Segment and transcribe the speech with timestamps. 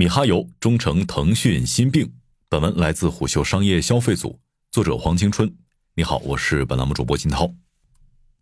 [0.00, 2.08] 米哈游终成腾讯心病。
[2.48, 4.38] 本文来自虎嗅商业消费组，
[4.70, 5.52] 作者黄青春。
[5.96, 7.52] 你好，我是本栏目主播金涛。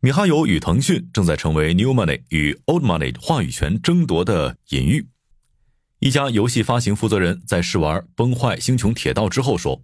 [0.00, 5.06] 米哈游与腾讯正在成为 New Money 与 Old Money 话语权争夺的隐喻。
[6.00, 9.80] 一家游戏发行负责人在试玩《崩坏：星穹铁道》之后说：“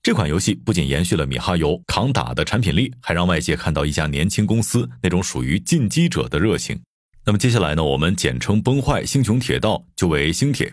[0.00, 6.80] 这款游戏不仅延续了米哈游扛打的产品力，还让外界看到一家年轻公司那种属于进击者的热情。”
[7.26, 7.82] 那么接下来呢？
[7.82, 10.72] 我们简称“崩坏：星穹铁道”就为星铁。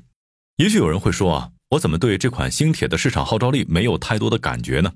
[0.58, 4.94] 也许有人会说啊，我怎么对这款星铁的市场号召力没有太多的感觉呢？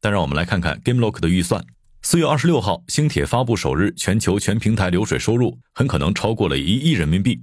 [0.00, 1.64] 但让我们来看看 GameLock 的预算。
[2.02, 7.40] 四月二十六号，星铁发布首日，全球全平台流水收入很可能超过了一亿人民币。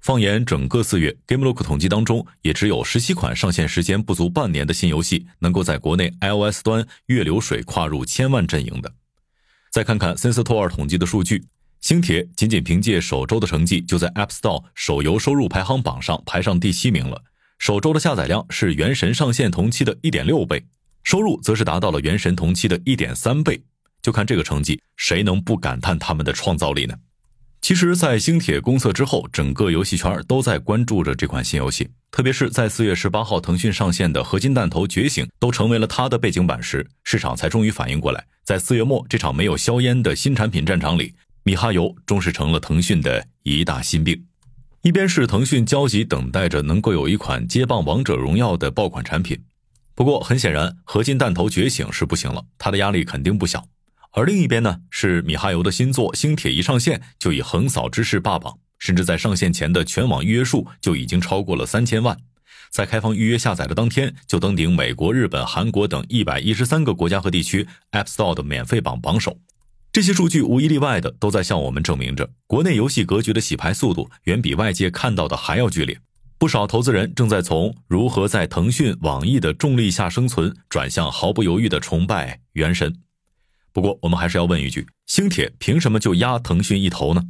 [0.00, 8.92] 放眼整个四月，GameLock 统计当中，也只有十七款上线时间不足半年的新游戏能够在国内 iOS 端月流水跨入千万阵营的。
[9.72, 11.46] 再看看 Sensor 统计的数据。
[11.86, 17.22] 星铁仅仅凭借首周的成绩，就在 App Store 手游收入排行榜上排上第七名了。
[17.60, 20.66] 首周的下载量是《原神》上线同期的一点六倍，
[21.04, 23.62] 收入则是达到了《原神》同期的一点三倍。
[24.02, 26.94] 就看这个成绩，谁能不感叹他们的创造力呢？
[27.60, 41.14] 其实，在星铁公测之后，整个游戏圈都在关注着这款新游戏，特别是在四月十八号腾讯上线的《合金弹头觉醒》都成为了它的背景板时，市场才终于反应过来，在四月末这场没有硝烟的新产品战场里。
[41.46, 44.20] 米哈游终是成了腾讯的一大心病，
[44.82, 49.40] 一边是腾讯焦急等待着能够有一款接棒王者荣耀的爆款产品，
[49.94, 53.64] 不过很显然，合金弹头觉醒是不行了，它的压力肯定不小。
[54.10, 62.18] 而另一边呢，是米哈游的新作星铁一上线就以横扫之势霸榜，甚至在上线前的全网预约数就已经超过了三千万，
[62.72, 69.38] 在开放预约下载的当天就登顶美国、日本、韩国等一百一十三个国家和地区 App Store 的免费榜榜首。
[69.96, 75.98] 这些数据无一例外的都在向我们证明着，国内游戏格局的洗牌速度远比外界看到的还要剧烈。
[76.36, 82.94] 不少投资人正在从如何在腾讯、网易的重力下生存，转向毫不犹豫的崇拜原神。
[83.72, 87.24] 不过，我们还是要问一句：星铁凭什么就压腾讯一头呢？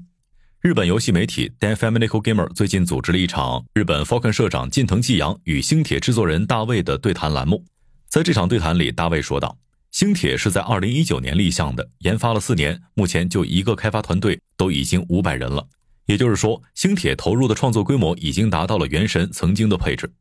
[0.61, 7.65] 日本游戏媒体 Dan Famicom Gamer 最近组织了一场日本 Falcon 社长近藤纪阳与星铁制作人大卫的对谈栏目。
[8.09, 9.57] 在这场对谈里，大卫说道。
[9.97, 15.67] 星铁是在二零一九年立项的，研发了四年，目前就一个开发团队都已经五百人了。
[16.05, 20.13] 也就是说，星铁投入的创作规模已经达到了原神曾经的配置。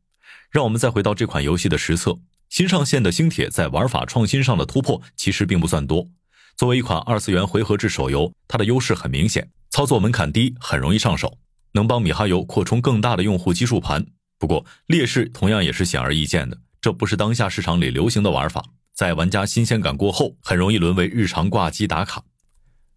[0.50, 6.08] 让我们再回到这款游戏的实测，新上线的星铁在玩法创新上的突破其实并不算多。
[6.56, 11.36] 作为一款二次元回合制手游，它的优势很明显，操作门槛低，很容易上手，
[11.72, 14.06] 能帮米哈游扩充更大的用户基数盘。
[14.38, 18.64] 不过劣势同样也是显而易见的，这不是当下市场里流行的玩法。
[18.96, 22.24] 在玩家新鲜感过后，很容易沦为日常挂机打卡。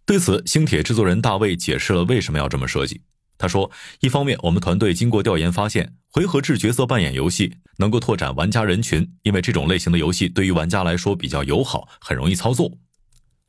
[0.05, 3.01] 对此，星铁制作人大卫解释了为什么要这么设计。
[3.37, 12.71] 他说：“一方面，我们团队经过调研发现，回合制角色扮演游戏能够拓展玩家人群，因为这种类型的游戏对于玩家来说比较友好，很容易操作。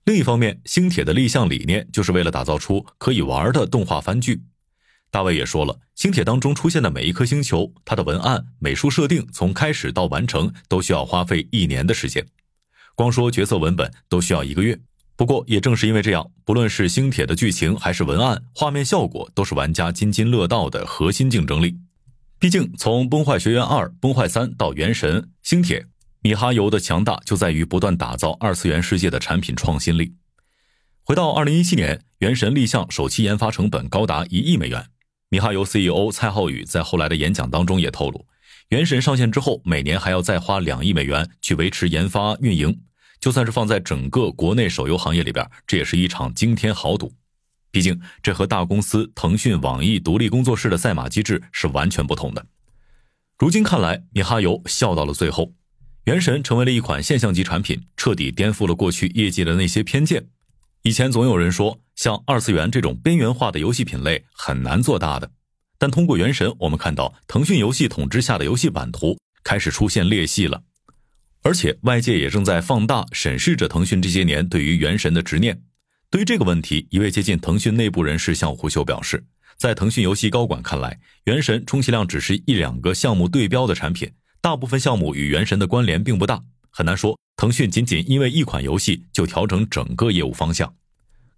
[0.04, 4.42] 另一方面，星铁的立项理念就是为了打造出可以玩的动画番剧。”
[5.12, 12.26] 大卫也说了，星铁当中出现的每一颗星球，它的文案、美术设定，从开始到完成都需要花费一年的时间。
[12.94, 14.78] 光说角色文本都需要一个月，
[15.16, 21.76] 不过也正是因为这样，不论是星铁的剧情还是文案、画面效果，都是玩家津津乐道的核心竞争力。
[22.38, 25.86] 毕竟从《崩坏：学园二》《崩坏三》到《原神》，星铁
[26.22, 30.14] 米哈游的强大就在于不断打造二次元世界的产品创新力。
[31.02, 34.86] 回到二零一七年，《原神》立项首期研发成本高达一亿美元，
[35.28, 38.18] 米哈游 CEO 蔡浩宇在后来的演讲当中也透露，
[38.70, 42.80] 《原神》上线之后，每年还要再花两亿美元去维持研发运营。
[43.18, 47.12] 就算是放在整个国内手游行业里边，这也是一场惊天豪赌。
[47.72, 52.46] 毕竟这和大公司腾讯、网易独立工作室的赛马机制是完全不同的。
[53.36, 55.52] 如今看来，米哈游笑到了最后，
[56.04, 60.28] 原神成为了一款现象级产品，彻底颠覆了过去业界的那些偏见。
[60.82, 65.30] 以前总有人说，像二次元这种边缘化的游戏品类很难做大的，
[65.80, 70.62] 但通过原神，我们看到腾讯游戏统治下的游戏版图开始出现裂隙了。
[71.42, 75.62] 而且外界也正在放大审视着腾讯这些年对于原神的执念。
[76.10, 79.24] 对于这个问题，一位接近腾讯内部人士向虎嗅表示，
[79.56, 84.12] 在腾讯游戏高管看来，原神充其量只是一两个项目对标的产品，
[84.42, 90.74] 大部分项目与原神的关联并不大，很难说腾讯仅仅因为一款游戏就调整整个业务方向。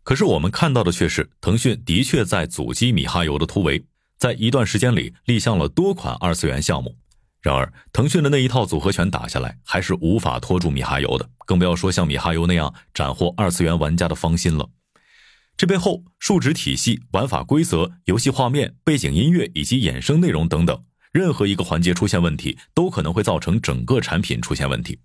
[0.03, 3.85] 可是我们看到的却是，腾讯的确在阻击米哈游的突围，
[4.23, 6.97] 在一段时间里立项了多款二次元项目。
[7.41, 14.71] 然而，腾讯的那一套组合拳打下来，还是无法拖住米哈游的，更不要说像米哈游那样斩获二次元玩家的芳心了。
[15.57, 25.01] 这背后，数值体系、玩法规则、游戏画面、背景音乐以及衍生内容等等，任何一个环节出现问题，都可能会造成整个产品出现问题。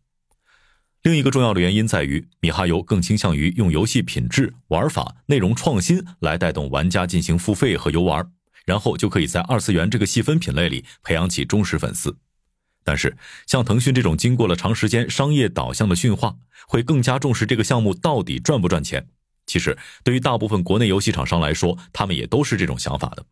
[1.02, 8.32] 另一个重要的原因在于，米哈游更倾向于用游戏品质、玩法、内容创新来带动玩家进行付费和游玩，
[8.68, 12.16] 然后就可以在二次元这个细分品类里培养起忠实粉丝。
[12.84, 13.18] 但是，
[13.48, 16.36] 像腾讯这种经过了长时间商业导向的驯化，
[16.68, 19.08] 会更加重视这个项目到底赚不赚钱。
[19.46, 23.26] 其实，对于大部分国内游戏厂商来说，他们也都是这种想法的。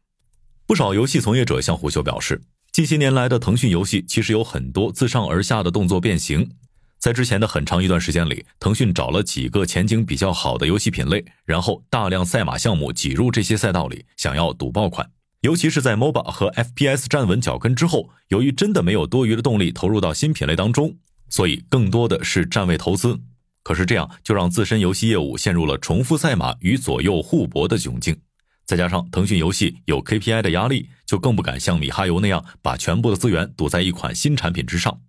[0.66, 2.42] 不少游戏从业者向虎嗅表示，
[2.72, 6.50] 近些年来的腾讯游戏其实有很多自上而下的动作变形。
[6.98, 15.10] 在之前的很长一段时间里，腾讯找了几个前景比较好的游戏品类，然后大量赛马项目挤入这些赛道里，想要赌爆款。
[15.46, 20.96] 尤其是在 MOBA 和 FPS 站稳脚跟之后，由于真的没有多余的动力投入到新品类当中，
[21.30, 23.20] 所以更多的是站位投资。
[23.62, 28.20] 可是这样就让自身游戏业务陷入了重复赛马与左右互搏的窘境。
[28.66, 35.00] 再加上腾讯游戏有 KPI 的压力，就更不敢像米哈游那样把全部的资源赌在一款新产品之上。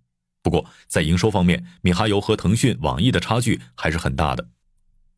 [0.43, 4.47] 不过，在营收方面，米哈游和腾讯、网易的差距还是很大的。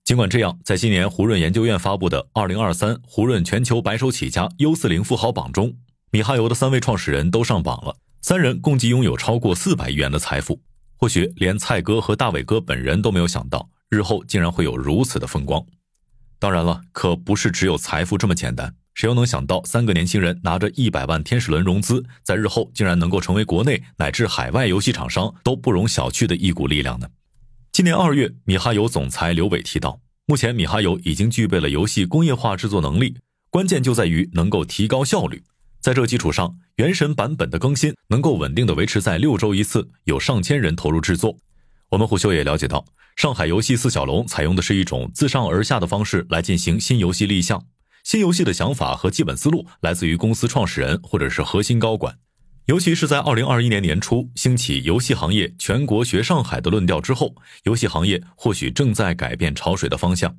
[0.10, 5.76] 尽管这样，在今年胡润研究院发布的《二零二三胡润全球白手起家 U 四零富豪榜》中，
[6.10, 10.60] 米哈游的三位创始人都上榜了，三人共计拥有超过四百亿元的财富。
[10.98, 15.64] 或许连蔡哥和大伟哥本人都没有想到，日后竟然会有如此的风光。
[16.40, 18.74] 当然了，可不是只有财富这么简单。
[18.96, 27.08] 谁又能想到，三个年轻人拿着一百万天使轮融资，在日后竟然能够成为国内乃至海外游戏厂商都不容小觑的一股力量呢？
[27.80, 33.16] 今年二月，米哈游总裁刘伟提到，目前米哈游已经具备了游戏工业化制作能力，
[33.50, 35.42] 关键就在于能够提高效率。
[35.80, 41.38] 在这基础上，原神版本的更新能够稳定的维持在六周一次，有上千人投入制作。
[41.92, 42.84] 我们虎嗅也了解到，
[43.16, 47.64] 上海游戏四小龙采用的是一种自上而下的方式来进行新游戏立项。
[48.04, 52.18] 新游戏的想法和基本思路来自于公司创始人或者是核心高管，
[52.70, 60.38] 尤其是在二零二一年年初兴起游戏行业全国学上海的论调之后，游戏行业或许正在改变潮水的方向。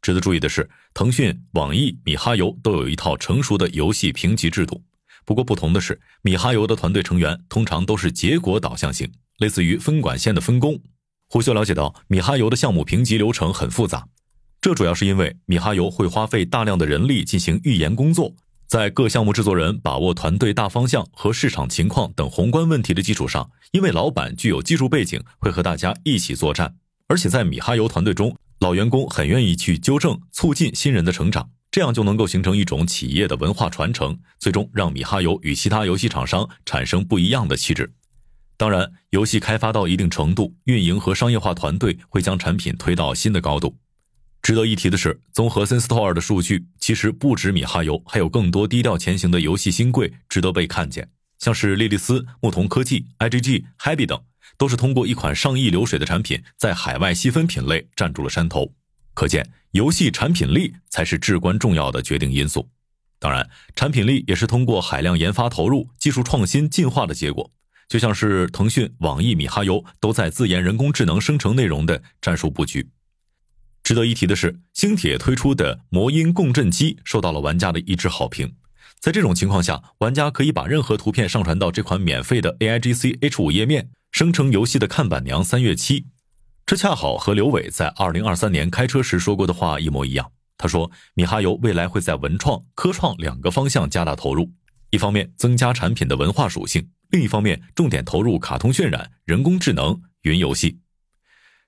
[0.00, 4.82] 值得注意的是，腾讯、网易、米哈游都有一套成熟的游戏评级制度。
[5.26, 10.80] 不过不同的是，米哈游的团队成员通常都是结果导向型，类似于分管线的分工。
[11.28, 14.08] 胡秀了解到，米哈游的项目评级流程很复杂。
[14.62, 18.34] 这主要是因为米哈游会花费大量的人力进行预研工作，
[18.68, 26.76] 在各项目制作人把握团队大方向和市场情况等宏观问题的基础上，因为老板具有技术背景，会和大家一起作战。
[27.06, 37.94] 而且在米哈游团队中，老员工很愿意去纠正、促进新人的成长，这样就能够形成一种企业的文化传承，最终让米哈游与其他游戏厂商产生不一样的气质。
[38.58, 43.78] 当然，游戏开发到一定程度，运营和商业化团队会将产品推到新的高度。
[44.48, 51.06] 值得一提的是，综合 Senstor 的数据，其实不止米哈游，还有更多低调前行的游戏新贵值得被看见。
[51.38, 54.18] 像是莉莉丝、牧童科技、IGG、Happy 等，
[54.56, 58.72] 都是通过一款上亿流水的产品，在海外细分品类站住了山头。
[59.12, 62.66] 可见，游戏产品力才是至关重要的决定因素。
[63.18, 63.46] 当然，
[63.76, 67.50] 产品力也是通过海量研发投入、技术创新进化的结果。
[67.86, 72.88] 就像是腾讯、网易、米哈游都在自研人工智能生成内容的战术布局。
[73.88, 78.52] 值得一提的是，星铁推出的魔音共振机受到了玩家的一致好评。
[79.00, 86.04] 在这种情况下，玩家可以把任何图片上传到这款免费的 A I G C H 五页面，生成游戏的看板娘三月七。
[86.66, 90.30] 这恰好和刘伟在二零二三年开车时说过的话一模一样。
[90.58, 94.52] 他说，米哈游未来会在文创、科创两个方向加大投入，
[94.90, 100.78] 一方面增加产品的文化属性，另一方面重点投入卡通渲染、人工智能、云游戏。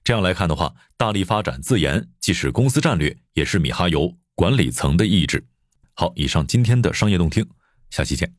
[0.02, 5.47] 这样来看的话，大力发展自研，既是公司战略，也是米哈游管理层的意志。
[5.95, 7.47] 好，以上今天的商业动听，
[7.90, 8.35] 下期见。